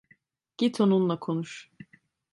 [0.57, 1.71] Git onunla konuş.